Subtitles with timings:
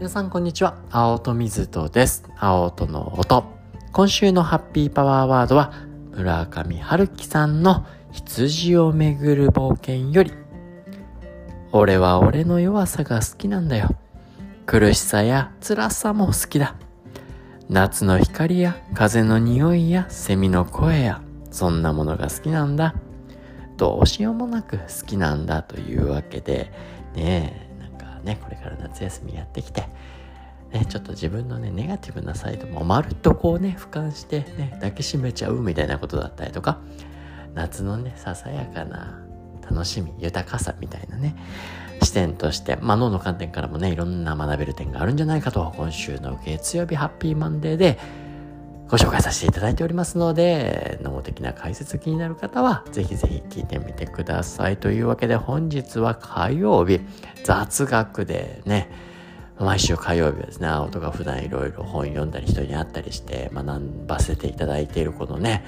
[0.00, 0.78] 皆さんこんにちは。
[0.90, 2.24] 青戸水戸です。
[2.38, 3.44] 青戸の音。
[3.92, 5.74] 今週のハッピーパワーワードは
[6.12, 10.32] 村上春樹さんの羊をめぐる冒険より。
[11.72, 13.90] 俺は俺の弱さが好きなんだよ。
[14.64, 16.76] 苦しさや辛さも好きだ。
[17.68, 22.94] 夏の光や風の匂いやセミの声やそんなものが好きなんだ。
[23.76, 26.72] どうしようもなく好きなんだというわけで
[27.14, 27.69] ねえ。
[28.22, 29.84] ねこれから夏休みやってきて
[30.72, 36.78] ね、ちょっと自分のね、ネガティブなサイドもまるっとこうね、俯瞰してね、抱きしめちゃうみたいなことだったりとか、
[37.54, 39.20] 夏のね、ささやかな
[39.68, 41.34] 楽しみ、豊かさみたいなね、
[42.02, 47.98] 視点として、まあ脳の観点からもね、いろんな学べる点があるんじゃないかと、今週の月曜日ハッピーマンデーで
[48.90, 54.78] ご紹介させていただいておりますので、脳的な解説気になる方は、ぜひぜひ聞いてみてください。
[54.78, 57.00] というわけで本日は火曜日、
[57.44, 58.90] 雑学でね、
[59.60, 65.64] 毎週火曜日はですね、青とが普段いろいろ本読んだり人に会ったりして学ばせていただいているこのね、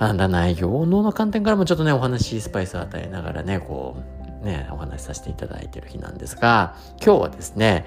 [0.00, 4.02] 学んだ内容脳の観点からもちょっとね、お話スパイスを与えながらね、こ
[4.42, 7.86] う、ね、お話しさせていただいている日なんですが、今日はですね、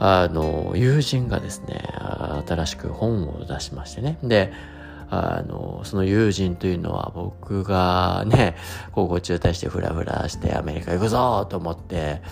[0.00, 1.84] あの、友人がですね、
[2.48, 4.18] 新しく本を出しましてね。
[4.22, 4.52] で、
[5.10, 8.56] あの、その友人というのは僕がね、
[8.92, 12.22] 高校中退してフラフラしてアメリカ行くぞと思って、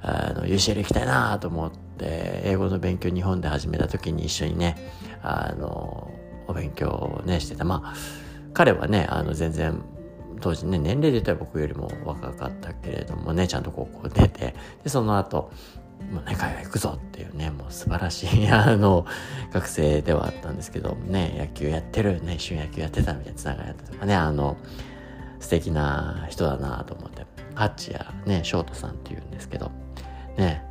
[0.00, 4.76] あの UCL 行きたいなと思って英語の勉強日本で始めた時に一緒にね
[5.22, 6.12] あの
[6.46, 7.94] お勉強をねしてたまあ
[8.54, 9.82] 彼はねあの全然
[10.40, 14.54] 当時ね年齢で言ったら僕よりも若かったけれどもねちゃんと高校出て
[14.84, 15.50] でその後
[16.12, 19.06] もうね、海外行くぞっていうね、もう素晴らしい、 あの、
[19.52, 24.56] 学生ではあったんですけど、ね、野球やってる、ね、一緒に野球やってたみたいなつながりだったとかね、あの、
[25.40, 29.70] 素敵な人だなと思って、ハッチやね、ショートさんっていうんですけど、
[30.36, 30.64] ね、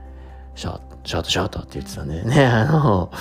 [0.55, 3.11] ショート、ショート、ショートって言ってたんでね、 あの、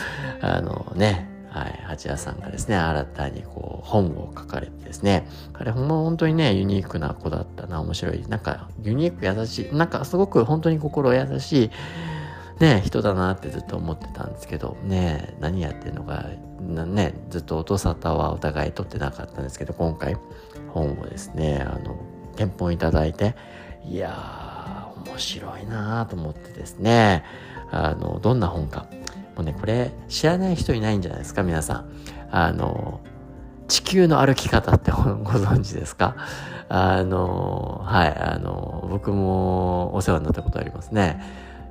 [0.41, 8.23] あのね、はい、八谷さんがですね、新たにこう、本を書かれてですね、彼ほんま本当にね、ユニークな子だったな、面白い。
[8.29, 11.71] なんか、ユニーク優しい、なんかすごく本当に心優しい、
[12.61, 16.25] ね、人だなってずっと思ってたんですけど、ね、何やってんのか、
[16.61, 20.17] ね、ずっと音沙汰はお互い取ってなかったんですけど、今回、
[20.73, 21.97] 本をですね、あの、
[22.37, 23.35] 検本いただいて、
[23.85, 27.25] いやー、面白いなと思ってですね、
[27.71, 28.87] あの、どんな本か。
[29.37, 31.85] もうね、これ知らない人いないんじゃないですか、皆さん。
[32.31, 33.01] あの、
[33.69, 36.17] 地球の歩き方って ご存知ですか？
[36.69, 41.21] あの、はい、あの、僕もお世話になったことありますね。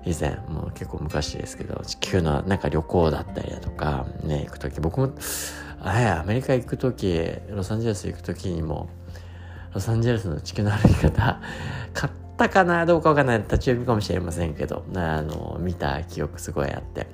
[0.06, 5.10] 以前、もう結構昔ですけど、地球のなんか旅行だったりだとか、ね、行くとき、僕も、
[5.84, 8.88] アメリカ行くとき、ロサンゼルス行くときにも、
[9.74, 11.42] ロサンゼルスの地球の歩き方、
[11.94, 17.08] 買ったかなどうかわかんない立ち読みかもしれませんけど、あの、見た記憶すごいあって、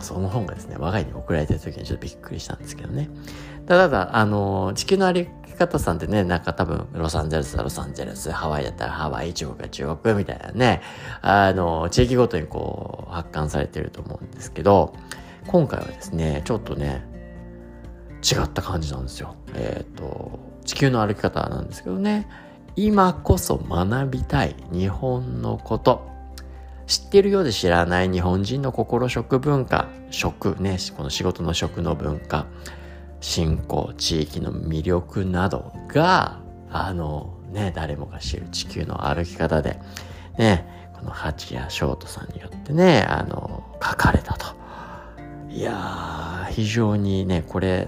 [0.00, 3.08] その本がですね、我が家に送られてる時にちょっとびっくりしたんですけどね。
[3.66, 10.82] ただ、あの、地球の歩き方さんってね、なんか多分、ロサンゼルスはロサンゼルス、ハワイだったらハワイ、中国は中国みたいなね、
[11.22, 14.94] あの、地域ごとにこう、発刊されてると思うんですけど、
[15.46, 17.06] 今回はですね、ちょっとね、
[18.22, 19.36] 違った感じなんですよ。
[19.54, 22.28] えっ、ー、と、地球の歩き方なんですけどね、
[22.76, 26.09] 今こそ学びたい日本のこと。
[26.90, 32.46] 知ってるようで知らない日本人の心食文化、食ね、この仕事の食の文化、
[33.20, 39.78] 信仰、地域の魅力などが、あの、ね、誰もが知る地球の歩き方で、
[40.36, 44.46] ね、このハチやショートさんによってね、あの、書かれたと。
[45.48, 47.86] いや、非常にね、これ、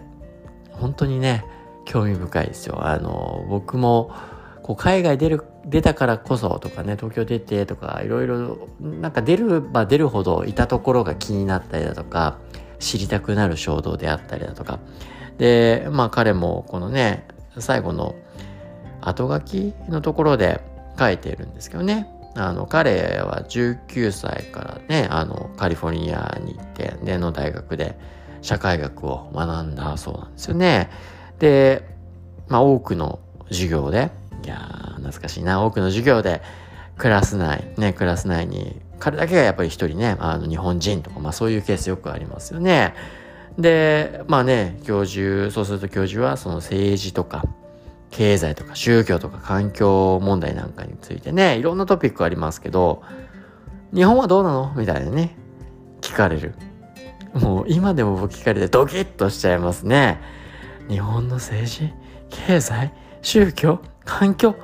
[0.70, 1.44] 本当にね、
[1.86, 2.86] 興味深いですよ。
[2.86, 4.12] あの、僕も、
[4.62, 12.38] こう海外出る出たからこそとかね東京出てとかいろいろなんか出れば出るほどいたところが気になったりだとか
[12.78, 14.78] 知りたくなる衝動であったりだとか。
[15.38, 17.26] でまあ彼もこのね
[17.58, 18.14] 最後の
[19.00, 20.60] 後書きのところで
[20.98, 22.08] 書いてるんですけどね。
[22.34, 27.98] あの彼は19歳からねあのカリフォルニアに行ってでの大学で
[28.40, 30.90] 社会学を学んだそうなんですよね。
[31.38, 31.86] で
[32.48, 34.10] まあ多くの授業で
[34.44, 35.62] いやー、懐かしいな。
[35.62, 36.42] 多くの授業で、
[36.98, 42.94] クラス内、ね、クラス内に、彼だけがやっぱり一人ね、あの、日本人とか、まあそういうケースよくありますよね。
[43.58, 47.44] で、まあね、教授、そうすると教授はその政治とか、
[48.10, 53.02] 経済とか宗教とか環境問題なんかについてね、いろんなトピックありますけど、
[53.94, 54.74] 日本はどうなの？
[54.76, 55.36] みたいなね、
[56.02, 56.54] 聞かれる。
[57.32, 60.20] もう今でも僕聞かれてドキッとしちゃいますね。
[60.88, 61.90] 日本の政治
[62.28, 62.92] 経済
[63.22, 64.56] 宗教環境。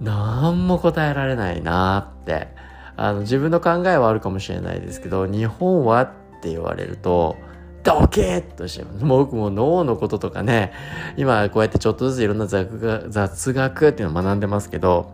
[0.00, 2.48] なんも答えられないなって。
[2.96, 6.10] あの自分の考えはあるかもしれないですけど日本はっ
[6.40, 7.36] て言われると
[7.82, 10.72] ドケッとして僕も脳のこととかね
[11.16, 15.12] 今こうやってちょっとずついろんな雑学雑学っていうのを学んでますけど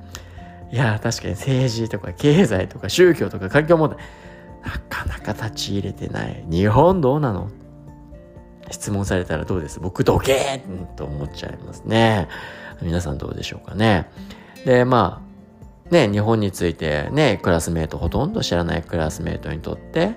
[0.71, 3.99] いや確かに政治とか経済とか宗教とか環境問題
[4.63, 6.45] なかなか立ち入れてない。
[6.51, 7.49] 日本どうなの？
[8.71, 9.81] 質問されたらどうです？
[9.81, 12.29] 僕ドケーと思っちゃいますね。
[12.82, 14.11] 皆さんどうでしょうかね。
[14.65, 15.23] でま
[15.88, 20.15] あね日本についてねクラスメートほとんど知らないクラスメートにとって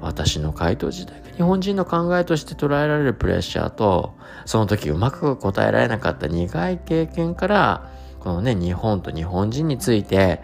[0.00, 4.14] 私の回答自体が日本人の考えとして捉えられるプレッシャーと
[4.44, 7.90] その時うまく答えられなかった苦い経験から
[8.20, 10.40] このね日本と日本人について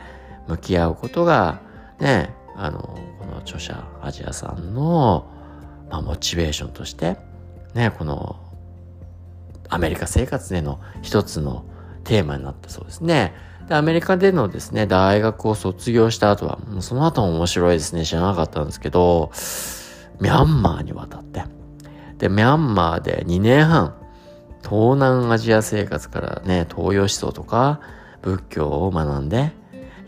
[0.49, 1.61] 向き合うことが
[1.99, 2.81] ねあの
[3.19, 5.31] この著者アジアさんの、
[5.91, 7.17] まあ、モチベーションとして
[7.75, 8.37] ねこの
[9.73, 11.65] アメリカ生活での一つの
[12.05, 13.33] テーマになったそうですね。
[13.69, 19.33] で、アメリカでのですね、大学を卒業した後は、もうその後も面白いですね、知らなかったんですけど、
[20.21, 21.45] ミャンマーに渡って、
[22.19, 23.95] で、ミャンマーで2年半、
[24.63, 27.81] 東南アジア生活からね、東洋思想とか
[28.21, 29.53] 仏教を学んで、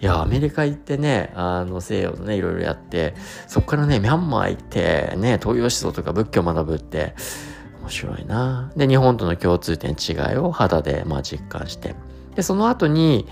[0.02, 3.14] いや、アメリカ行ってね、あの、西洋のね、いろいろやって、
[3.49, 7.14] そこからね、ミャンマー行って、ね、東洋思想とか仏教を学ぶって、
[7.85, 8.73] 面白いな。
[8.77, 11.95] で、日本との共通点違いを肌で、まあ、実感して、
[12.35, 13.27] で、その後に、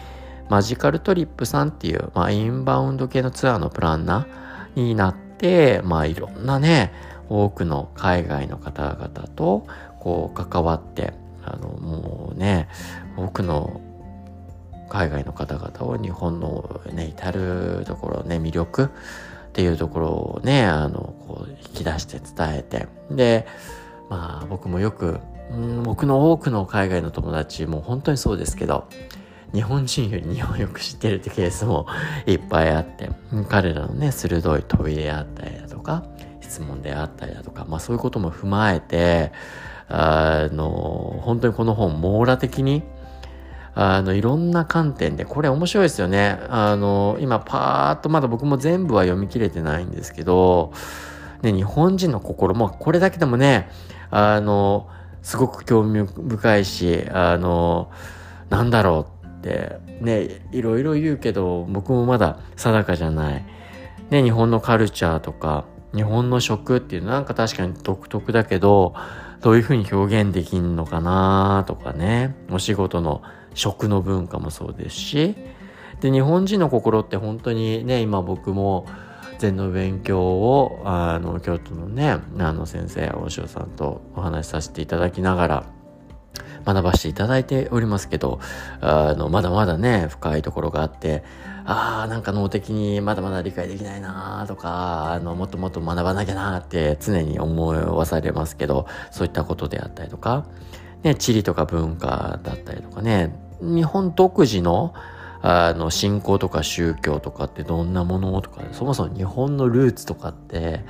[0.51, 6.93] マジカルトリップさんっていう、まあ、インバウンド系のツアーのプランナーになって、まあ、いろんなね、
[7.31, 9.67] 多くの海外の方々と、
[10.01, 11.15] こう、関わって、
[11.45, 12.69] あの、もうね、
[13.17, 13.81] 多くの
[14.91, 18.89] 海外の方々を日本のね、至るところね、魅力っ
[19.53, 23.47] ていうところをね、あの、こう、引き出して伝えて、で、
[24.12, 25.20] まあ、僕もよく
[25.50, 28.87] うん僕の多くの海外の友達も本当にそうですけど
[29.55, 31.87] 日本人より日本よく知ってるってケースも
[32.26, 33.09] いっぱいあって
[33.49, 36.05] 彼らのね鋭い問いであったりだとか
[36.43, 39.32] 質問であったりだとか、まあ、そういうことも踏まえて
[39.88, 42.82] あの本当にこの本網羅的に
[43.75, 46.38] あのいろんな観点でこれ面白いですよね。
[46.50, 50.75] あの今パーッとまだ僕も全部は読み切れてないんですけど、
[51.43, 53.69] ね、日本人の心もこれだけでもね
[54.11, 54.89] あの
[55.23, 57.91] すごく興味深いし、あの、
[58.50, 63.44] なんだろうってね、いろいろ言うけど、僕もまだ定かじゃない。
[64.11, 68.94] ね、日本のカルチャーとか、日本の食っていうのなんか確かに独特だけど、
[69.41, 73.23] どういうふうに表現できんのかなとかね、お仕事の
[73.55, 75.37] 食の文化もそうですし、
[76.00, 78.87] で、日本人の心って本当にね、今僕も、
[79.43, 85.67] 禅の勉強をあの京都のねあの先生大塩さんとお話しさせていただきながら
[86.65, 88.39] 学ばせていただいておりますけど
[88.81, 91.25] あのまだまだね深いところがあって
[91.65, 100.47] ああなんか脳的にまだまだ理解できないなとかあのもっともっと学ばなきゃなって常に思わされますけどそういったことであったりとか、
[101.03, 104.94] ね、地理とか文化だったりとかね日本独自の
[105.43, 110.85] あの、信仰とか宗教とかってどんなものとか、そもそも日本のルーツとかって、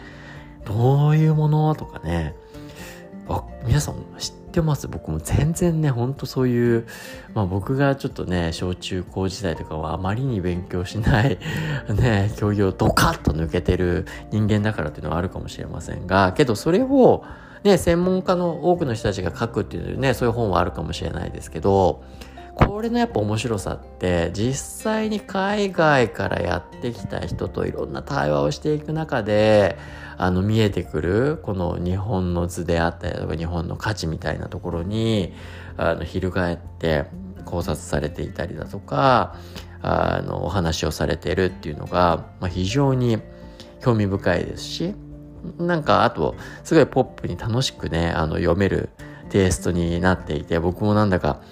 [0.67, 2.37] どういうものとかね、
[3.29, 4.89] あ、皆さん知ってます？
[4.89, 6.87] 僕も全然ね、ほんとそういう、
[7.35, 11.39] まあ僕がちょっとね、小中高時代とかはあまりに勉強しない、
[11.89, 17.25] ね、教養ドカッと抜けてる人間だからっていうのはあるかもしれませんが、けどそれを、
[17.65, 22.03] ね、専門家の多くの人たちが書くっていうね、そういう本はあるかもしれないですけど、
[22.55, 29.79] これのやっぱ面白さって実際に海外からやってきた人といろんな対話をしていく中で
[30.19, 35.33] あの見えてくるこの日本の図であったりとか日本の価値みたいなところに
[35.77, 37.07] あの翻って
[37.45, 39.37] 考察されていたりだとか
[39.81, 43.19] あのお話をされているっていうのが、まあ、非常に
[43.81, 44.95] 興味深いですし
[45.59, 48.91] なんかあとすごいポップに楽しくねあの読める
[49.31, 51.43] テイストになっていて僕もなんだか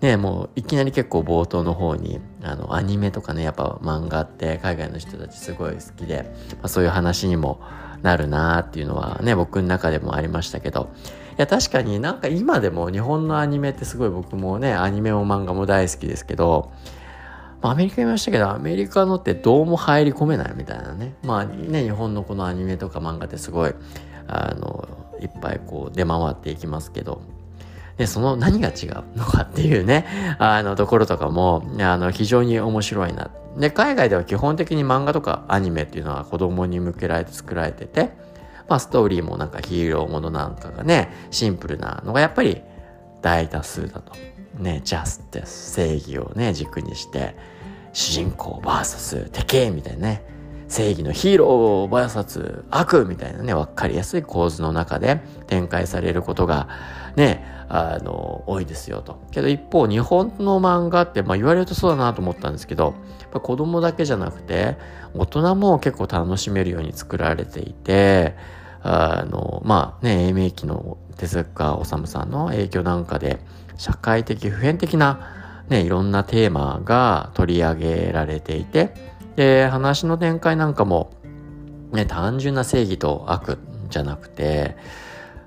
[0.00, 7.60] ね、もういきなり結構冒頭の方にあのアニメとかねやっぱ漫画って海外の人たちすごい好きで、まあ、そういう話にも
[8.02, 10.90] なるなっていうのはね僕の中でもありましたけど
[11.36, 16.72] いや確かになんか今でも日本のアニメってすごい僕もねアニメも漫画も大好きですけど
[17.60, 21.14] アメリカ言いましたけど、アメリカのってどうも入り込めないみたいなね。
[21.24, 23.74] まあね、日本のこのアニメとか漫画ってすごい、
[24.28, 24.88] あの、
[25.20, 27.20] いっぱいこう出回っていきますけど、
[27.98, 30.06] で、その何が違うのかっていうね、
[30.38, 33.30] あのところとかも、あの、非常に面白いな。
[33.58, 38.10] で、海外では基本的に漫画とかアニメっていうのは子供に向けられて作られてて、
[38.68, 42.62] まあストーリーもなんかヒーローものなんかがね、シンプルなのがやっぱり
[43.20, 44.12] 大多数だと。
[44.58, 47.36] ね、ジャスティス、正義をね、軸にして、
[47.92, 50.24] 主人公 VS 敵みたいなね、
[50.68, 56.68] 正義のヒーロー VS 悪みたいなね、わかりやすい構図の中で展開されることが
[57.16, 59.20] ね、あの、多いですよと。
[59.30, 62.94] けど一方、日本の漫画って、まあ言われるとそうだなと思ったんですけど、
[63.32, 64.76] や子供だけじゃなくて、
[65.14, 68.36] 大人も結構楽しめるように作られていて、
[68.82, 73.38] あの、まあね、英明期の手塚治虫さんの影響なんかで、
[73.76, 78.94] 社会的普遍的なね、いろんなテーマが取り上げられていて、
[79.36, 81.12] で、話の展開なんかも、
[81.92, 83.58] ね、単純な正義と悪
[83.90, 84.76] じゃなくて、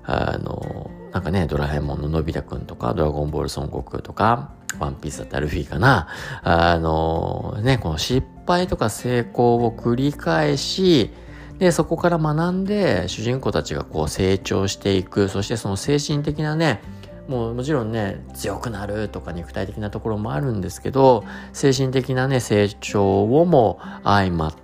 [0.04, 6.08] あの、なんかね、ドラえもんののび太くんとか、ドラゴンボール孫悟空とか、ワンピースだったらルフィかな。
[6.42, 11.10] あの、ね、この失敗とか成功を繰り返し、
[11.58, 15.28] で、そこから学んで、主人公たちがこう成長していく。
[15.28, 16.80] そしてその精神的なね、
[17.28, 24.61] もうもちろんね強くなるとか肉体的なところもあるんですけど精神的なね成長をも相まって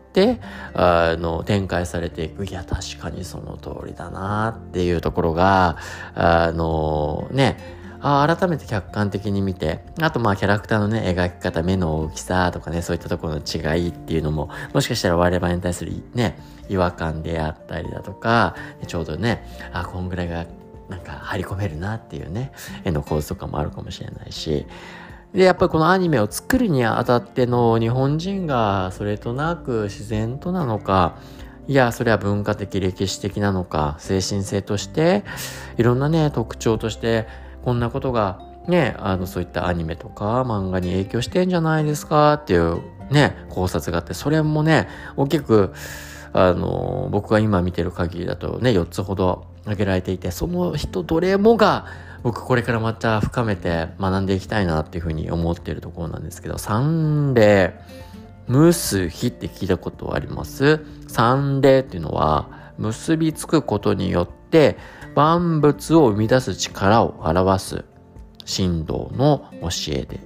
[0.74, 2.44] あの展開されていく。
[2.46, 5.76] いや確かにその通りだなっていうところが
[6.14, 7.76] あのね。
[8.00, 18.54] あ改めて客観的に見て、あとまあキャラクターのね、描き方、目の大きさとかね、そういったところの違いっていうのも、もしかしたら我々に対するね、違和感であったりだとか、
[18.86, 20.46] ちょうどね、あ、こんぐらいが
[20.88, 22.52] なんか張り込めるなっていうね
[22.84, 24.66] 絵の構図とかもあるかもしれないし
[25.32, 31.18] でやっぱりこのアニメを作るにあたっての日本人がそれとなく自然となのか
[31.66, 35.24] いやそれは文化的歴史的なのか精神性として
[35.76, 37.26] いろんなね特徴として
[37.62, 42.80] こんなことがねあのそういったアニメとか漫画に影響してんじゃないですかっていう
[43.10, 45.74] ね考察があってそれもね大きく
[46.32, 51.86] あの僕が今見てる限りだとね4つほど挙げられていて、その人どれもが
[52.22, 57.74] 僕これからまた深めて学んでいきたいなっていうふうに思っているところなんですけど、三例、
[58.46, 60.80] 結びって聞いたことあります？
[61.06, 64.76] 三例っていうのは、結びつくことによって
[65.14, 67.84] 万物を生み出す力を表す
[68.46, 70.20] 神道の教えで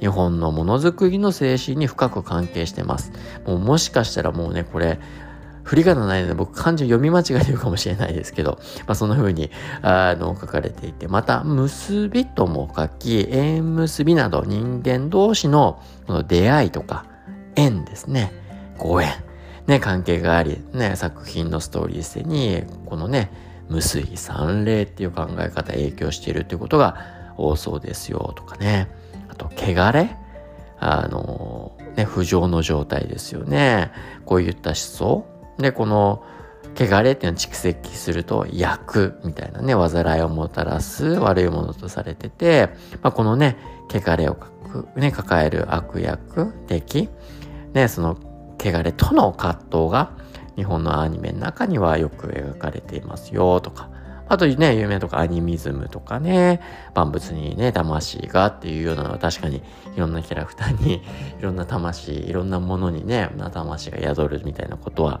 [0.00, 3.12] 日本のものづくりの精神に深く関係してます。
[3.46, 4.98] もうもしかしたらもうね、これ、
[5.64, 9.50] 振り仮名ないので僕漢字読み間違えてるかもしれないですけど、まあ、そんな風に
[9.80, 17.06] あの書かれていて、また結びとも書き、縁結びなど人間同士のこの出会いとか
[17.54, 18.32] 縁ですね、
[18.78, 19.12] ご縁、
[19.66, 23.30] ね、関係があり、ね、作品のストーリー性にこのね、
[23.68, 26.96] 無水三霊っていう考え方影響しているということが
[27.36, 28.88] 多そうですよとかね。
[29.28, 30.16] あと、汚れ
[30.78, 33.92] あの、ね、不浄の状態ですよね。
[34.26, 36.24] こういった思想で、この、
[36.74, 42.70] 汚れっていうのは蓄積すると、役みたいなね、災いをもたらす悪いものとされてて、
[43.02, 43.56] まあ、このね、
[43.90, 44.36] 汚れを
[44.96, 47.10] ね、抱える悪役、敵、
[47.74, 48.16] ね、その
[48.58, 50.12] 汚れとの葛藤が
[50.56, 53.90] 日本のアニメの中にはよく描かれていますよとか、
[54.32, 56.62] あとね、有名とかアニミズムとかね、
[56.94, 59.62] 万物にね、魂がっていうようなのは確かに
[59.94, 61.02] いろんなキャラクターに
[61.38, 65.20] いろんな魂、いろんなものにね、魂が宿るみたいなことは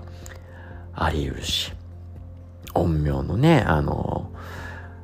[0.94, 1.74] あり得るし、
[2.72, 4.30] 陰陽のね、あの、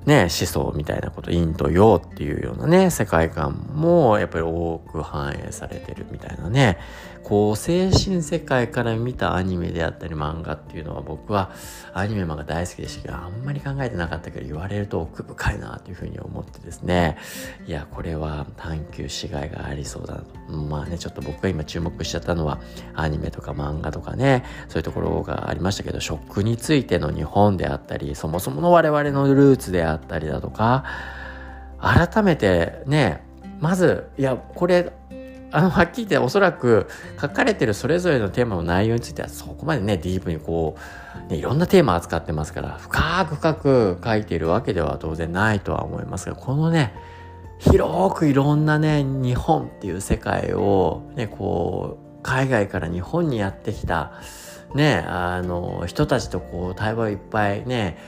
[0.07, 6.79] ね、思想みたいなこと、陰と陽っていうようなね、世界観もやっぱり多く反映されてるみたいなね、
[7.29, 11.51] こう、精神世界から見たアニメであったり漫画っていうのは僕は
[11.93, 17.19] アニメ漫画大好きでしたけど、あんまり考えてなかったけど言われると奥深いなというふうに思ってですね、
[17.67, 20.57] いや、これは探求しがいがありそうだなと。
[20.57, 22.61] まあね、ちょっと僕が今注目しちゃったのは
[22.95, 30.85] アニメとか漫画とかね、そういうところがありましたけど、食についての日本であったり、そもそもの我々のルーツであったりだとか、
[31.79, 33.23] 改めてね、
[33.61, 34.93] まず、いや、これ、
[35.51, 36.89] あの、はっきり言っておそらく
[37.21, 40.77] 書かれてるそれぞれのテーマの内容についてはそこまでね、ディープにこ
[41.29, 46.95] う、ね、いろんなテーマ扱ってますから、深く深く書いているわけでは当然ないとは思いますが、このね、
[47.59, 54.13] 広くいろんなね、日本っていう世界を、ね、こう、海外から日本にやってきた、
[54.75, 57.99] ね、あの、人たちとこう、対話をいっぱいね、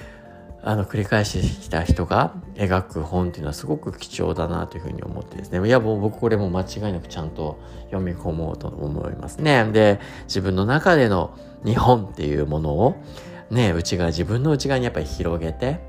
[0.62, 5.66] あの繰り返してきた人が描く本っていうのはすごく貴重だなというふうに思ってですね。
[5.66, 9.64] いやもう僕これも間違いなくちゃんと読み込もうと思いますね。
[9.72, 13.02] で自分の中での日本っていうものを
[13.50, 15.80] ね内側自分の内側にやっぱり広げて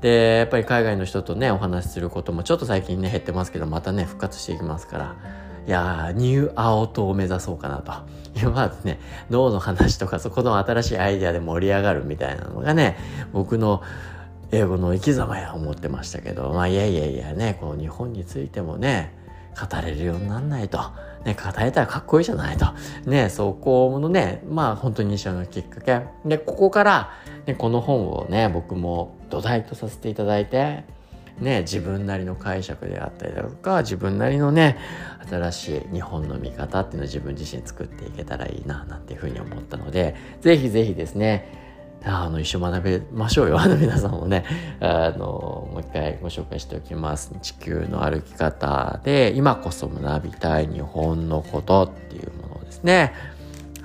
[0.00, 5.16] でやっぱり海外の人とねお話しすることもちょっと最近ね減ってますけどまたね復活していきますから
[5.66, 7.92] いや、ニューアウトを目指そうかなと。
[8.36, 12.96] 今までね、脳の話とかそこの新しいアイデアで盛り上がるみたいなのがね、
[13.32, 13.82] 僕の
[14.52, 19.12] 英語の生き様や思ってましたけど、まあいやいやいやね、こう日本についてもね、
[19.58, 20.78] 語れるようになんないと。
[21.24, 22.66] ね、語れたらかっこいいじゃないと。
[23.06, 26.02] ね、そこのね、まあ本当に一緒のきっかけ。
[26.24, 27.10] で、ここから、
[27.46, 30.84] ね、この本をね、僕も土台とさせていただいて、
[31.40, 34.78] ね、自分なりの解釈であったりだとか、自分なりのね、
[35.28, 41.66] 新しい日本の見方っていうのを自分自身作っていけたらいいな、なんていうふうに思ったので、ぜひぜひですね、
[42.04, 43.58] あの、一緒学べましょうよ。
[43.60, 44.44] あの、皆さんもね、
[44.80, 47.34] あの、もう一回ご紹介しておきます。
[47.42, 53.12] 地球の歩き方で、今こそ学びたい日本のことっていうものですね、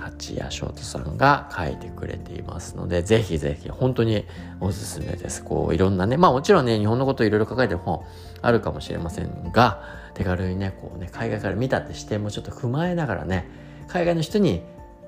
[0.02, 4.26] 八谷翔太さんが書いてくれていますので、ぜひぜひ、本当に
[4.60, 5.44] おすすめです。
[5.44, 8.04] こう、いろんなね、まあもちろんね、日本のことをいろいろ書かれてる本
[8.42, 13.48] あるかもしれませんが、手軽にね、こうね、海外から見たって視点もちょっと踏まえながらね、
[13.88, 14.62] 海外の人に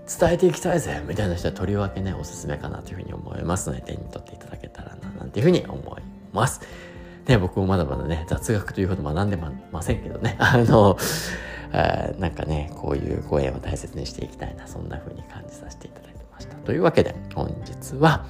[0.08, 6.02] 伝えていきたいぜみたいな人はとりわけねおすすめかなというふうに思いますので手に取っていただけたらななんていうふうに思い
[6.34, 6.62] ます。
[7.28, 9.38] ね、僕もまだまだね雑学というほど学んで
[9.72, 10.98] ませんけどねあの
[11.74, 16.56] あなんかねこういうご縁を大切にしていきたいなそんな風に感じさせていただきました。
[16.58, 18.26] というわけで本日は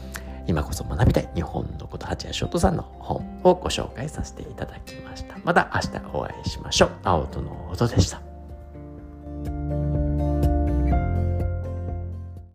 [0.48, 5.38] 今こそ学びたい日本のこと八谷翔太さんの本をご紹介させていただきました。
[5.44, 6.90] また明日お会いしましょう。
[7.04, 8.22] 青との音でした